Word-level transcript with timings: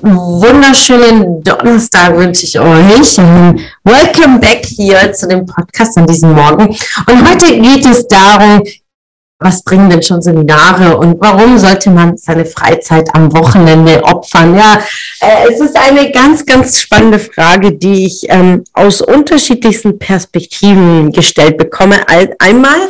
Wunderschönen 0.00 1.42
Donnerstag 1.42 2.16
wünsche 2.16 2.46
ich 2.46 2.58
euch. 2.58 3.18
Welcome 3.84 4.38
back 4.40 4.64
hier 4.64 5.12
zu 5.12 5.28
dem 5.28 5.44
Podcast 5.44 5.98
an 5.98 6.06
diesem 6.06 6.32
Morgen. 6.32 6.68
Und 6.68 7.30
heute 7.30 7.60
geht 7.60 7.84
es 7.86 8.06
darum, 8.06 8.62
was 9.38 9.62
bringen 9.62 9.90
denn 9.90 10.02
schon 10.02 10.22
Seminare 10.22 10.96
und 10.96 11.20
warum 11.20 11.58
sollte 11.58 11.90
man 11.90 12.16
seine 12.16 12.44
Freizeit 12.44 13.08
am 13.14 13.32
Wochenende 13.36 14.02
opfern? 14.04 14.56
Ja, 14.56 14.78
äh, 15.20 15.52
es 15.52 15.60
ist 15.60 15.76
eine 15.76 16.10
ganz, 16.12 16.46
ganz 16.46 16.80
spannende 16.80 17.18
Frage, 17.18 17.72
die 17.72 18.06
ich 18.06 18.26
ähm, 18.28 18.62
aus 18.72 19.00
unterschiedlichsten 19.00 19.98
Perspektiven 19.98 21.10
gestellt 21.12 21.58
bekomme. 21.58 21.96
Einmal 22.38 22.88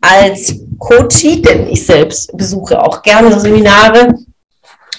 als 0.00 0.54
Coachie, 0.78 1.40
denn 1.40 1.68
ich 1.68 1.86
selbst 1.86 2.36
besuche 2.36 2.82
auch 2.82 3.02
gerne 3.02 3.40
Seminare 3.40 4.14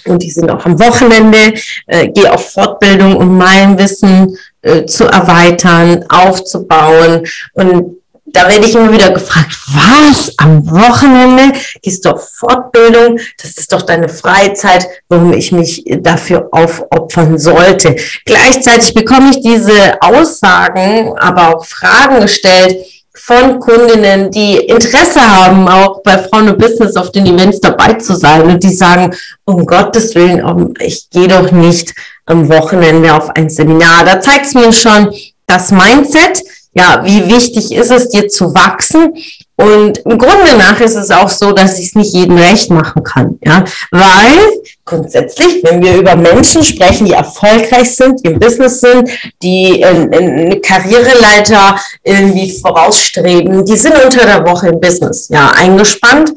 und 0.05 0.21
die 0.21 0.31
sind 0.31 0.49
auch 0.49 0.65
am 0.65 0.79
Wochenende, 0.79 1.53
äh, 1.87 2.07
gehe 2.09 2.31
auf 2.31 2.51
Fortbildung, 2.51 3.15
um 3.17 3.37
mein 3.37 3.77
Wissen 3.77 4.37
äh, 4.61 4.85
zu 4.85 5.05
erweitern, 5.05 6.05
aufzubauen. 6.09 7.25
Und 7.53 7.97
da 8.35 8.49
werde 8.49 8.65
ich 8.65 8.75
immer 8.75 8.91
wieder 8.91 9.12
gefragt, 9.12 9.55
was, 9.67 10.34
am 10.37 10.70
Wochenende 10.70 11.57
gehst 11.81 12.03
du 12.03 12.09
auf 12.09 12.29
Fortbildung? 12.34 13.20
Das 13.41 13.57
ist 13.57 13.71
doch 13.71 13.84
deine 13.84 14.09
Freizeit, 14.09 14.85
warum 15.07 15.31
ich 15.34 15.51
mich 15.51 15.84
dafür 15.99 16.49
aufopfern 16.51 17.37
sollte. 17.40 17.95
Gleichzeitig 18.25 18.93
bekomme 18.93 19.31
ich 19.31 19.41
diese 19.41 20.01
Aussagen, 20.01 21.17
aber 21.17 21.55
auch 21.55 21.65
Fragen 21.65 22.19
gestellt, 22.19 22.85
von 23.16 23.60
Kundinnen, 23.60 24.30
die 24.32 24.58
Interesse 24.58 25.21
haben, 25.21 25.68
auch 25.68 26.02
bei 26.04 26.18
Frauen 26.18 26.49
und 26.49 26.60
Business 26.60 26.96
auf 26.96 27.12
den 27.12 27.26
Events 27.26 27.60
dabei 27.60 27.94
zu 27.94 28.16
sein 28.16 28.44
und 28.44 28.63
die 28.63 28.74
sagen, 28.74 29.16
um 29.46 29.66
Gottes 29.66 30.13
Willen, 30.16 30.74
ich 30.80 31.10
gehe 31.10 31.27
doch 31.27 31.52
nicht 31.52 31.93
am 32.26 32.49
Wochenende 32.49 33.13
auf 33.13 33.30
ein 33.32 33.49
Seminar. 33.49 34.05
Da 34.05 34.20
zeigt 34.20 34.48
es 34.48 34.54
mir 34.54 34.71
schon 34.71 35.13
das 35.48 35.71
Mindset, 35.71 36.41
ja, 36.74 37.02
wie 37.05 37.27
wichtig 37.30 37.71
ist 37.71 37.91
es 37.91 38.10
dir 38.10 38.27
zu 38.27 38.54
wachsen 38.54 39.13
und 39.57 39.99
im 39.99 40.17
Grunde 40.17 40.57
nach 40.57 40.79
ist 40.81 40.95
es 40.95 41.11
auch 41.11 41.29
so, 41.29 41.51
dass 41.51 41.79
ich 41.79 41.87
es 41.87 41.95
nicht 41.95 42.13
jedem 42.13 42.37
recht 42.37 42.70
machen 42.70 43.03
kann, 43.03 43.39
ja, 43.43 43.63
weil 43.91 44.37
grundsätzlich, 44.84 45.63
wenn 45.63 45.81
wir 45.81 45.95
über 45.95 46.15
Menschen 46.15 46.63
sprechen, 46.63 47.05
die 47.05 47.13
erfolgreich 47.13 47.95
sind, 47.95 48.23
die 48.23 48.31
im 48.31 48.39
Business 48.39 48.81
sind, 48.81 49.09
die 49.41 49.84
eine 49.84 50.59
Karriereleiter 50.59 51.79
irgendwie 52.03 52.51
vorausstreben, 52.59 53.65
die 53.65 53.77
sind 53.77 53.95
unter 54.03 54.25
der 54.25 54.45
Woche 54.45 54.67
im 54.67 54.79
Business, 54.79 55.29
ja, 55.29 55.51
eingespannt 55.51 56.31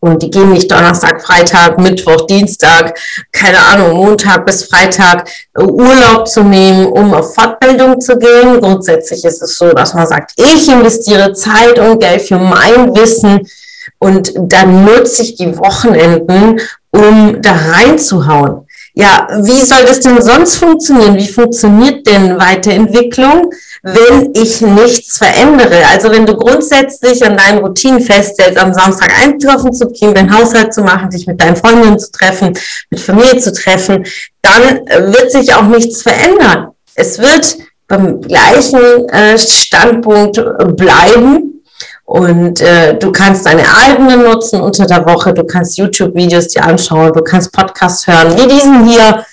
und 0.00 0.22
die 0.22 0.30
gehen 0.30 0.52
nicht 0.52 0.70
Donnerstag, 0.70 1.22
Freitag, 1.22 1.78
Mittwoch, 1.78 2.26
Dienstag, 2.26 2.98
keine 3.32 3.58
Ahnung, 3.58 3.96
Montag 3.96 4.44
bis 4.46 4.64
Freitag 4.64 5.28
äh, 5.58 5.62
Urlaub 5.62 6.28
zu 6.28 6.42
nehmen, 6.42 6.86
um 6.86 7.14
auf 7.14 7.34
Fortbildung 7.34 8.00
zu 8.00 8.18
gehen. 8.18 8.60
Grundsätzlich 8.60 9.24
ist 9.24 9.42
es 9.42 9.56
so, 9.56 9.72
dass 9.72 9.94
man 9.94 10.06
sagt, 10.06 10.32
ich 10.36 10.68
investiere 10.68 11.32
Zeit 11.32 11.78
und 11.78 12.00
Geld 12.00 12.22
für 12.22 12.38
mein 12.38 12.94
Wissen 12.94 13.48
und 13.98 14.32
dann 14.36 14.84
nutze 14.84 15.22
ich 15.22 15.36
die 15.36 15.56
Wochenenden, 15.58 16.60
um 16.90 17.40
da 17.40 17.52
reinzuhauen. 17.52 18.65
Ja, 18.98 19.28
wie 19.42 19.62
soll 19.64 19.84
das 19.84 20.00
denn 20.00 20.22
sonst 20.22 20.56
funktionieren? 20.56 21.16
Wie 21.16 21.28
funktioniert 21.28 22.06
denn 22.06 22.38
Weiterentwicklung? 22.38 23.50
wenn 23.86 24.32
ich 24.34 24.60
nichts 24.60 25.18
verändere. 25.18 25.86
Also 25.92 26.10
wenn 26.10 26.26
du 26.26 26.36
grundsätzlich 26.36 27.24
an 27.24 27.36
deinen 27.36 27.58
Routinen 27.58 28.00
feststellst, 28.00 28.58
am 28.58 28.74
Samstag 28.74 29.12
einkaufen 29.22 29.72
zu 29.72 29.86
gehen, 29.90 30.12
deinen 30.12 30.36
Haushalt 30.36 30.74
zu 30.74 30.82
machen, 30.82 31.08
dich 31.08 31.26
mit 31.26 31.40
deinen 31.40 31.54
Freundinnen 31.54 31.98
zu 31.98 32.10
treffen, 32.10 32.58
mit 32.90 32.98
Familie 32.98 33.38
zu 33.38 33.52
treffen, 33.52 34.04
dann 34.42 34.62
wird 35.12 35.30
sich 35.30 35.54
auch 35.54 35.62
nichts 35.62 36.02
verändern. 36.02 36.68
Es 36.96 37.20
wird 37.20 37.58
beim 37.86 38.20
gleichen 38.20 39.08
äh, 39.10 39.38
Standpunkt 39.38 40.42
bleiben. 40.76 41.55
Und 42.06 42.60
äh, 42.60 42.96
du 42.96 43.10
kannst 43.10 43.46
deine 43.46 43.64
eigenen 43.84 44.22
nutzen 44.22 44.60
unter 44.60 44.86
der 44.86 45.04
Woche, 45.06 45.34
du 45.34 45.44
kannst 45.44 45.76
YouTube-Videos 45.76 46.48
dir 46.48 46.64
anschauen, 46.64 47.12
du 47.12 47.20
kannst 47.20 47.52
Podcasts 47.52 48.06
hören, 48.06 48.36
wie 48.38 48.48
diesen 48.48 48.88
hier 48.88 49.24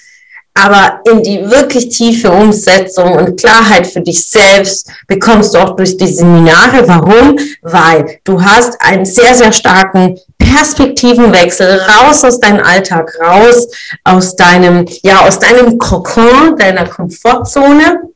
aber 0.56 1.02
in 1.10 1.24
die 1.24 1.50
wirklich 1.50 1.90
tiefe 1.90 2.32
Umsetzung 2.32 3.14
und 3.14 3.40
Klarheit 3.40 3.88
für 3.88 4.02
dich 4.02 4.24
selbst 4.30 4.88
bekommst 5.08 5.54
du 5.54 5.58
auch 5.58 5.76
durch 5.76 5.98
die 5.98 6.08
Seminare. 6.08 6.88
Warum? 6.88 7.38
Weil 7.64 8.20
du 8.24 8.44
hast 8.44 8.80
einen 8.80 9.06
sehr, 9.06 9.34
sehr 9.34 9.52
starken 9.52 10.20
Perspektivenwechsel 10.38 11.82
raus 11.90 12.24
aus 12.24 12.40
deinem 12.40 12.64
Alltag, 12.64 13.18
raus 13.20 13.68
aus 14.04 14.36
deinem, 14.36 14.86
ja, 15.02 15.26
aus 15.26 15.40
deinem 15.40 15.78
Kokon, 15.80 16.56
deiner 16.58 16.88
Komfortzone 16.88 18.13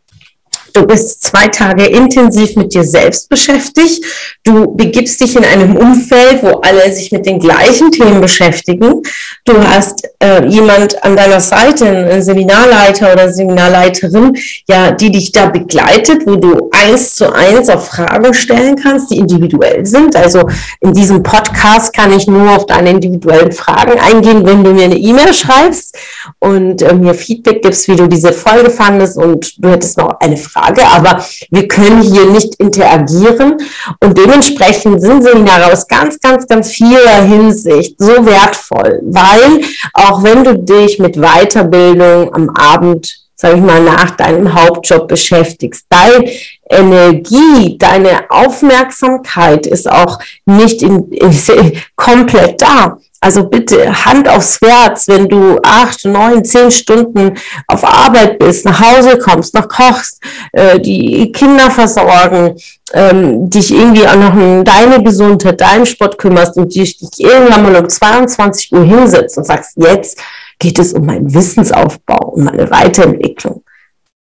Du 0.78 0.86
bist 0.86 1.24
zwei 1.24 1.48
Tage 1.48 1.86
intensiv 1.86 2.56
mit 2.56 2.72
dir 2.72 2.84
selbst 2.84 3.30
beschäftigt. 3.30 4.06
Du 4.44 4.76
begibst 4.76 5.20
dich 5.20 5.36
in 5.36 5.44
einem 5.44 5.76
Umfeld, 5.76 6.44
wo 6.44 6.60
alle 6.60 6.94
sich 6.94 7.12
mit 7.12 7.26
den 7.26 7.40
gleichen 7.40 7.92
Themen 7.92 8.22
beschäftigen. 8.22 9.02
Du 9.44 9.54
hast 9.68 10.08
äh, 10.22 10.46
jemand 10.46 11.04
an 11.04 11.16
deiner 11.16 11.40
Seite, 11.40 11.88
einen 11.88 12.22
Seminarleiter 12.22 13.12
oder 13.12 13.34
Seminarleiterin, 13.34 14.38
ja, 14.70 14.92
die 14.92 15.12
dich 15.12 15.32
da 15.32 15.48
begleitet, 15.48 16.28
wo 16.28 16.36
du 16.36 16.70
eins 16.72 17.16
zu 17.16 17.34
eins 17.34 17.70
auf 17.70 17.88
Fragen 17.88 18.36
stellen 18.36 18.76
kannst, 18.76 19.10
die 19.10 19.18
individuell 19.18 19.84
sind. 19.84 20.16
Also 20.16 20.48
in 20.82 20.94
diesem 20.94 21.24
Podcast 21.24 21.92
kann 21.92 22.16
ich 22.16 22.28
nur 22.28 22.56
auf 22.56 22.68
deine 22.68 22.92
individuellen 22.92 23.52
Fragen 23.52 24.00
eingehen, 24.00 24.46
wenn 24.46 24.64
du 24.64 24.74
mir 24.74 24.86
eine 24.86 24.98
E-Mail 24.98 25.34
schreibst 25.34 25.98
und 26.38 26.84
äh, 26.84 26.94
mir 26.94 27.16
Feedback 27.16 27.64
gibst, 27.64 27.88
wie 27.88 27.96
du 27.96 28.08
diese 28.08 28.32
Folge 28.32 28.70
fandest 28.70 29.18
und 29.18 29.56
du 29.58 29.70
hättest 29.70 29.98
noch 29.98 30.20
eine 30.20 30.38
Frage 30.38 30.67
Frage, 30.68 30.82
aber 30.88 31.24
wir 31.50 31.68
können 31.68 32.02
hier 32.02 32.26
nicht 32.26 32.56
interagieren 32.56 33.58
und 34.02 34.18
dementsprechend 34.18 35.02
sind 35.02 35.24
Seminare 35.24 35.72
aus 35.72 35.88
ganz, 35.88 36.20
ganz, 36.20 36.48
ganz 36.48 36.72
vieler 36.72 37.24
Hinsicht 37.24 37.96
so 37.98 38.26
wertvoll, 38.26 39.00
weil 39.04 39.62
auch 39.94 40.24
wenn 40.24 40.44
du 40.44 40.58
dich 40.58 41.00
mit 41.00 41.16
Weiterbildung 41.16 42.34
am 42.34 42.50
Abend 42.50 43.28
sage 43.40 43.58
ich 43.58 43.62
mal, 43.62 43.84
nach 43.84 44.10
deinem 44.12 44.52
Hauptjob 44.52 45.08
beschäftigst. 45.08 45.86
Deine 45.90 46.28
Energie, 46.68 47.78
deine 47.78 48.32
Aufmerksamkeit 48.32 49.68
ist 49.68 49.88
auch 49.88 50.18
nicht 50.48 50.82
in, 50.82 51.12
ist 51.12 51.52
komplett 51.96 52.60
da. 52.60 52.98
Also 53.20 53.46
bitte 53.46 54.06
Hand 54.06 54.30
aufs 54.30 54.60
Herz, 54.62 55.08
wenn 55.08 55.28
du 55.28 55.60
acht, 55.64 56.06
neun, 56.06 56.46
zehn 56.46 56.70
Stunden 56.70 57.34
auf 57.68 57.84
Arbeit 57.84 58.38
bist, 58.38 58.66
nach 58.66 58.80
Hause 58.80 59.18
kommst, 59.18 59.56
noch 59.56 59.68
kochst, 59.68 60.22
äh, 60.52 60.80
die 60.80 61.32
Kinder 61.32 61.72
versorgen, 61.72 62.56
ähm, 62.94 63.50
dich 63.50 63.72
irgendwie 63.72 64.08
auch 64.08 64.16
noch 64.16 64.34
um 64.34 64.64
deine 64.64 65.02
Gesundheit, 65.02 65.60
deinen 65.60 65.86
Sport 65.86 66.18
kümmerst 66.18 66.58
und 66.58 66.74
dich, 66.76 66.98
dich 67.00 67.10
irgendwann 67.20 67.64
mal 67.64 67.76
um 67.76 67.90
22 67.90 68.72
Uhr 68.72 68.84
hinsetzt 68.84 69.38
und 69.38 69.46
sagst, 69.46 69.74
jetzt 69.78 70.20
geht 70.60 70.78
es 70.78 70.94
um 70.94 71.06
meinen 71.06 71.34
Wissensaufbau, 71.34 72.34
um 72.34 72.44
meine 72.44 72.70
Weiterentwicklung. 72.70 73.64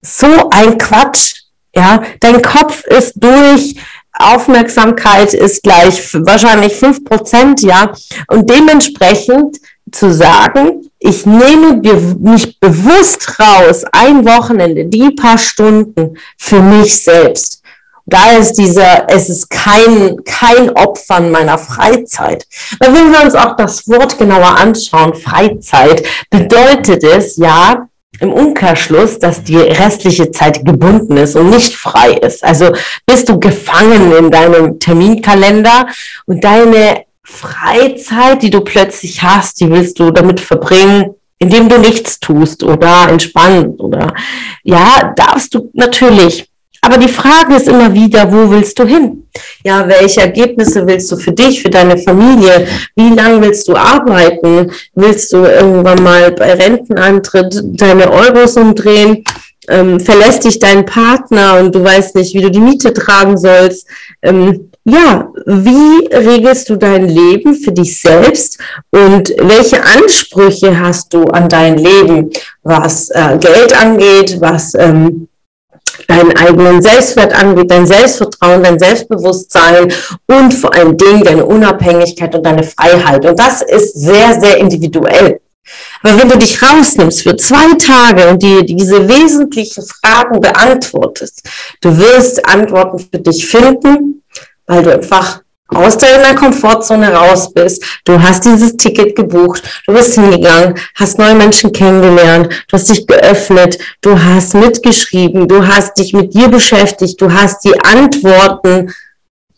So 0.02 0.50
ein 0.50 0.76
Quatsch. 0.78 1.34
Ja, 1.74 2.02
dein 2.20 2.42
Kopf 2.42 2.84
ist 2.84 3.14
durch, 3.16 3.76
Aufmerksamkeit 4.12 5.34
ist 5.34 5.62
gleich 5.62 6.12
wahrscheinlich 6.14 6.74
fünf 6.74 7.04
Prozent, 7.04 7.62
ja. 7.62 7.92
Und 8.28 8.48
dementsprechend 8.48 9.58
zu 9.90 10.12
sagen, 10.12 10.90
ich 10.98 11.26
nehme 11.26 11.80
mich 12.20 12.58
bewusst 12.60 13.38
raus, 13.38 13.84
ein 13.92 14.24
Wochenende, 14.24 14.86
die 14.86 15.10
paar 15.10 15.38
Stunden 15.38 16.16
für 16.38 16.60
mich 16.60 17.02
selbst. 17.02 17.62
Da 18.06 18.32
ist 18.32 18.54
dieser, 18.54 19.08
es 19.08 19.28
ist 19.28 19.48
kein, 19.48 20.22
kein 20.24 20.70
Opfern 20.70 21.30
meiner 21.30 21.56
Freizeit. 21.56 22.46
Weil 22.80 22.94
wenn 22.94 23.12
wir 23.12 23.22
uns 23.24 23.34
auch 23.34 23.56
das 23.56 23.86
Wort 23.88 24.18
genauer 24.18 24.56
anschauen, 24.58 25.14
Freizeit, 25.14 26.04
bedeutet 26.28 27.04
es 27.04 27.36
ja, 27.36 27.88
im 28.22 28.32
Umkehrschluss, 28.32 29.18
dass 29.18 29.42
die 29.42 29.58
restliche 29.58 30.30
Zeit 30.30 30.64
gebunden 30.64 31.16
ist 31.16 31.34
und 31.34 31.50
nicht 31.50 31.74
frei 31.74 32.12
ist. 32.12 32.44
Also 32.44 32.72
bist 33.04 33.28
du 33.28 33.40
gefangen 33.40 34.12
in 34.16 34.30
deinem 34.30 34.78
Terminkalender 34.78 35.88
und 36.26 36.44
deine 36.44 37.04
Freizeit, 37.24 38.42
die 38.42 38.50
du 38.50 38.60
plötzlich 38.60 39.22
hast, 39.22 39.60
die 39.60 39.68
willst 39.68 39.98
du 39.98 40.12
damit 40.12 40.38
verbringen, 40.38 41.14
indem 41.38 41.68
du 41.68 41.78
nichts 41.78 42.20
tust 42.20 42.62
oder 42.62 43.08
entspannt 43.08 43.80
oder 43.80 44.14
ja, 44.62 45.12
darfst 45.16 45.54
du 45.54 45.70
natürlich 45.72 46.48
Aber 46.84 46.98
die 46.98 47.08
Frage 47.08 47.54
ist 47.54 47.68
immer 47.68 47.94
wieder, 47.94 48.30
wo 48.32 48.50
willst 48.50 48.76
du 48.78 48.84
hin? 48.84 49.28
Ja, 49.64 49.86
welche 49.86 50.22
Ergebnisse 50.22 50.84
willst 50.84 51.10
du 51.12 51.16
für 51.16 51.30
dich, 51.30 51.62
für 51.62 51.70
deine 51.70 51.96
Familie? 51.96 52.66
Wie 52.96 53.10
lange 53.10 53.40
willst 53.40 53.68
du 53.68 53.76
arbeiten? 53.76 54.72
Willst 54.96 55.32
du 55.32 55.38
irgendwann 55.38 56.02
mal 56.02 56.32
bei 56.32 56.52
Rentenantritt 56.54 57.60
deine 57.62 58.10
Euros 58.10 58.56
umdrehen? 58.56 59.22
Ähm, 59.68 60.00
verlässt 60.00 60.44
dich 60.44 60.58
dein 60.58 60.84
Partner 60.84 61.60
und 61.60 61.72
du 61.72 61.84
weißt 61.84 62.16
nicht, 62.16 62.34
wie 62.34 62.42
du 62.42 62.50
die 62.50 62.58
Miete 62.58 62.92
tragen 62.92 63.36
sollst? 63.36 63.86
Ähm, 64.20 64.72
ja, 64.84 65.30
wie 65.46 66.12
regelst 66.12 66.68
du 66.68 66.74
dein 66.74 67.08
Leben 67.08 67.54
für 67.54 67.70
dich 67.70 68.00
selbst 68.00 68.58
und 68.90 69.32
welche 69.38 69.84
Ansprüche 69.84 70.80
hast 70.80 71.14
du 71.14 71.22
an 71.26 71.48
dein 71.48 71.78
Leben, 71.78 72.30
was 72.64 73.08
äh, 73.10 73.38
Geld 73.38 73.80
angeht, 73.80 74.40
was 74.40 74.74
ähm, 74.74 75.28
deinen 76.12 76.36
eigenen 76.36 76.82
Selbstwert 76.82 77.34
angeht, 77.34 77.70
dein 77.70 77.86
Selbstvertrauen, 77.86 78.62
dein 78.62 78.78
Selbstbewusstsein 78.78 79.92
und 80.26 80.52
vor 80.52 80.74
allen 80.74 80.96
Dingen 80.96 81.24
deine 81.24 81.44
Unabhängigkeit 81.44 82.34
und 82.34 82.44
deine 82.44 82.62
Freiheit. 82.62 83.24
Und 83.24 83.38
das 83.38 83.62
ist 83.62 83.94
sehr, 83.94 84.40
sehr 84.40 84.58
individuell. 84.58 85.40
Aber 86.02 86.18
wenn 86.18 86.28
du 86.28 86.38
dich 86.38 86.60
rausnimmst 86.62 87.22
für 87.22 87.36
zwei 87.36 87.74
Tage 87.78 88.28
und 88.28 88.42
dir 88.42 88.64
diese 88.64 89.08
wesentlichen 89.08 89.84
Fragen 89.84 90.40
beantwortest, 90.40 91.48
du 91.80 91.96
wirst 91.96 92.44
Antworten 92.46 92.98
für 92.98 93.18
dich 93.18 93.46
finden, 93.46 94.22
weil 94.66 94.82
du 94.82 94.92
einfach 94.92 95.40
aus 95.74 95.98
deiner 95.98 96.34
Komfortzone 96.34 97.12
raus 97.12 97.52
bist. 97.52 97.84
Du 98.04 98.20
hast 98.20 98.44
dieses 98.44 98.76
Ticket 98.76 99.16
gebucht, 99.16 99.62
du 99.86 99.92
bist 99.92 100.14
hingegangen, 100.14 100.74
hast 100.94 101.18
neue 101.18 101.34
Menschen 101.34 101.72
kennengelernt, 101.72 102.48
du 102.68 102.76
hast 102.76 102.90
dich 102.90 103.06
geöffnet, 103.06 103.78
du 104.00 104.18
hast 104.18 104.54
mitgeschrieben, 104.54 105.48
du 105.48 105.66
hast 105.66 105.98
dich 105.98 106.12
mit 106.12 106.34
dir 106.34 106.48
beschäftigt, 106.48 107.20
du 107.20 107.32
hast 107.32 107.64
die 107.64 107.78
Antworten 107.84 108.92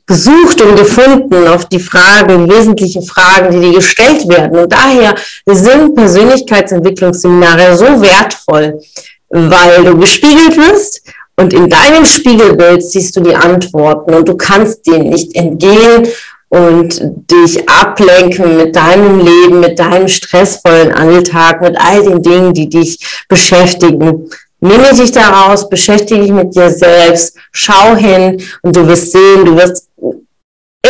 gesucht 0.07 0.61
und 0.61 0.77
gefunden 0.77 1.49
auf 1.49 1.67
die 1.67 1.81
Fragen, 1.81 2.47
die 2.47 2.53
wesentlichen 2.53 3.03
Fragen, 3.03 3.61
die 3.61 3.69
dir 3.69 3.77
gestellt 3.77 4.29
werden. 4.29 4.59
Und 4.59 4.73
daher 4.73 5.15
sind 5.47 5.95
Persönlichkeitsentwicklungsseminare 5.95 7.77
so 7.77 7.87
wertvoll, 8.03 8.81
weil 9.31 9.85
du 9.85 9.97
gespiegelt 9.99 10.57
wirst 10.57 11.03
und 11.37 11.53
in 11.53 11.69
deinem 11.69 12.05
Spiegelbild 12.05 12.83
siehst 12.83 13.17
du 13.17 13.21
die 13.21 13.35
Antworten 13.35 14.15
und 14.15 14.29
du 14.29 14.37
kannst 14.37 14.87
denen 14.87 15.11
nicht 15.11 15.35
entgehen 15.35 16.07
und 16.49 17.01
dich 17.31 17.69
ablenken 17.69 18.57
mit 18.57 18.77
deinem 18.77 19.19
Leben, 19.19 19.61
mit 19.61 19.79
deinem 19.79 20.07
stressvollen 20.07 20.93
Alltag, 20.93 21.61
mit 21.61 21.77
all 21.77 22.03
den 22.03 22.23
Dingen, 22.23 22.55
die 22.55 22.69
dich 22.69 23.05
beschäftigen. 23.29 24.31
Nehme 24.61 24.95
dich 24.95 25.11
daraus, 25.11 25.69
beschäftige 25.69 26.23
dich 26.23 26.31
mit 26.31 26.55
dir 26.55 26.71
selbst, 26.71 27.37
schau 27.51 27.97
hin 27.97 28.41
und 28.63 28.77
du 28.77 28.87
wirst 28.87 29.11
sehen, 29.13 29.45
du 29.45 29.57
wirst 29.57 29.89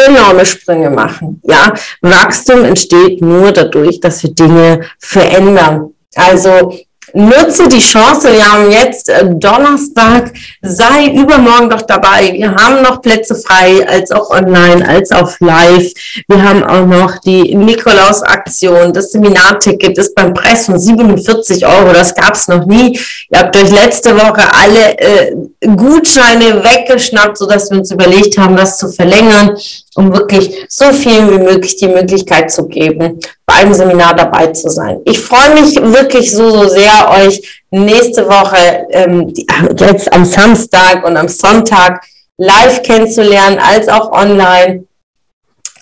enorme 0.07 0.45
Sprünge 0.45 0.91
machen. 0.91 1.41
Ja, 1.45 1.73
Wachstum 2.03 2.65
entsteht 2.65 3.23
nur 3.23 3.51
dadurch, 3.53 4.01
dass 4.01 4.23
wir 4.23 4.35
Dinge 4.35 4.81
verändern. 4.99 5.95
Also 6.15 6.75
nutze 7.15 7.69
die 7.69 7.79
Chance. 7.79 8.33
Wir 8.33 8.53
haben 8.53 8.71
jetzt 8.71 9.09
äh, 9.09 9.25
Donnerstag. 9.25 10.33
Sei 10.63 11.07
übermorgen 11.07 11.71
doch 11.71 11.83
dabei. 11.83 12.33
Wir 12.33 12.55
haben 12.55 12.83
noch 12.83 13.01
Plätze 13.01 13.35
frei, 13.35 13.87
als 13.89 14.11
auch 14.11 14.31
online, 14.31 14.87
als 14.87 15.11
auch 15.13 15.33
live. 15.41 15.93
Wir 16.29 16.43
haben 16.43 16.65
auch 16.65 16.87
noch 16.87 17.19
die 17.21 17.55
Nikolaus-Aktion. 17.55 18.93
Das 18.93 19.13
Seminarticket 19.13 19.97
ist 19.97 20.15
beim 20.15 20.35
Preis 20.35 20.67
von 20.67 20.79
47 20.79 21.65
Euro. 21.67 21.93
Das 21.93 22.15
gab 22.15 22.35
es 22.35 22.49
noch 22.49 22.67
nie. 22.67 22.99
Ihr 23.31 23.39
habt 23.39 23.57
euch 23.57 23.71
letzte 23.71 24.15
Woche 24.17 24.43
alle 24.53 24.99
äh, 24.99 25.37
Gutscheine 25.77 26.63
weggeschnappt, 26.63 27.39
sodass 27.39 27.71
wir 27.71 27.79
uns 27.79 27.91
überlegt 27.91 28.39
haben, 28.39 28.57
das 28.57 28.79
zu 28.79 28.89
verlängern 28.89 29.57
um 29.95 30.13
wirklich 30.13 30.67
so 30.69 30.93
vielen 30.93 31.31
wie 31.31 31.39
möglich 31.39 31.77
die 31.77 31.89
Möglichkeit 31.89 32.51
zu 32.51 32.67
geben, 32.67 33.21
bei 33.47 33.55
einem 33.55 33.75
Seminar 33.75 34.15
dabei 34.15 34.49
zu 34.49 34.69
sein. 34.69 35.01
Ich 35.05 35.21
freue 35.21 35.55
mich 35.55 35.77
wirklich 35.77 36.33
so, 36.33 36.51
so 36.51 36.69
sehr, 36.69 37.11
euch 37.11 37.63
nächste 37.71 38.27
Woche, 38.27 38.87
ähm, 38.91 39.33
jetzt 39.79 40.13
am 40.13 40.25
Samstag 40.25 41.05
und 41.05 41.17
am 41.17 41.29
Sonntag 41.29 42.05
live 42.37 42.83
kennenzulernen, 42.83 43.59
als 43.59 43.89
auch 43.89 44.11
online. 44.13 44.85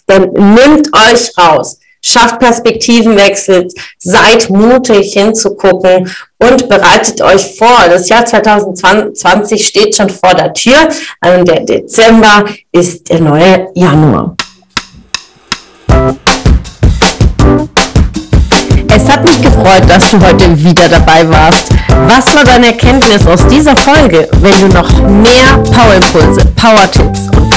Dann 0.06 0.31
nimmt 0.32 0.88
euch 0.93 1.32
raus 1.38 1.79
schafft 2.02 2.40
Perspektivenwechsel, 2.40 3.69
seid 3.99 4.50
mutig 4.50 5.12
hinzugucken 5.14 6.10
und 6.38 6.69
bereitet 6.69 7.22
euch 7.22 7.56
vor. 7.56 7.78
Das 7.88 8.08
Jahr 8.08 8.26
2020 8.26 9.66
steht 9.66 9.94
schon 9.94 10.10
vor 10.10 10.34
der 10.34 10.52
Tür. 10.52 10.88
Und 11.25 11.46
der 11.49 11.60
Dezember 11.60 12.44
ist 12.72 13.08
der 13.08 13.20
neue 13.20 13.69
Januar. 13.75 14.37
Es 18.94 19.08
hat 19.08 19.25
mich 19.25 19.40
gefreut, 19.40 19.84
dass 19.88 20.10
du 20.10 20.20
heute 20.20 20.62
wieder 20.62 20.88
dabei 20.88 21.28
warst. 21.28 21.69
Was 22.08 22.34
war 22.34 22.44
deine 22.44 22.66
Erkenntnis 22.66 23.26
aus 23.26 23.46
dieser 23.46 23.76
Folge? 23.76 24.28
Wenn 24.40 24.60
du 24.60 24.75
noch 24.75 24.90
mehr 25.08 25.58
Power-Impulse, 25.72 26.44
Power-Tipps 26.56 27.21